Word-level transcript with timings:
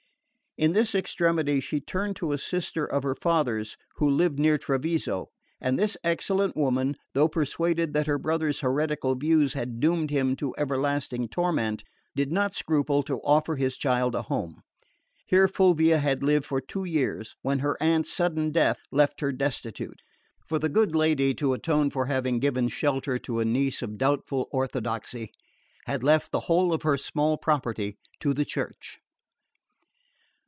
In 0.57 0.73
this 0.73 0.93
extremity 0.93 1.61
she 1.61 1.79
turned 1.79 2.17
to 2.17 2.33
a 2.33 2.37
sister 2.37 2.85
of 2.85 3.03
her 3.03 3.15
father's, 3.15 3.77
who 3.95 4.09
lived 4.09 4.37
near 4.37 4.57
Treviso; 4.57 5.29
and 5.61 5.79
this 5.79 5.95
excellent 6.03 6.57
woman, 6.57 6.97
though 7.13 7.29
persuaded 7.29 7.93
that 7.93 8.05
her 8.05 8.17
brother's 8.17 8.59
heretical 8.59 9.15
views 9.15 9.53
had 9.53 9.79
doomed 9.79 10.09
him 10.09 10.35
to 10.35 10.53
everlasting 10.57 11.29
torment, 11.29 11.85
did 12.17 12.33
not 12.33 12.53
scruple 12.53 13.01
to 13.03 13.21
offer 13.23 13.55
his 13.55 13.77
child 13.77 14.13
a 14.13 14.23
home. 14.23 14.61
Here 15.25 15.47
Fulvia 15.47 15.99
had 15.99 16.21
lived 16.21 16.45
for 16.45 16.59
two 16.59 16.83
years 16.83 17.37
when 17.41 17.59
her 17.59 17.81
aunt's 17.81 18.11
sudden 18.11 18.51
death 18.51 18.81
left 18.91 19.21
her 19.21 19.31
destitute; 19.31 20.01
for 20.45 20.59
the 20.59 20.67
good 20.67 20.93
lady, 20.93 21.33
to 21.35 21.53
atone 21.53 21.89
for 21.91 22.07
having 22.07 22.39
given 22.39 22.67
shelter 22.67 23.17
to 23.19 23.39
a 23.39 23.45
niece 23.45 23.81
of 23.81 23.97
doubtful 23.97 24.49
orthodoxy, 24.51 25.31
had 25.85 26.03
left 26.03 26.33
the 26.33 26.41
whole 26.41 26.73
of 26.73 26.81
her 26.83 26.97
small 26.97 27.37
property 27.37 27.97
to 28.19 28.33
the 28.33 28.43
Church. 28.45 28.97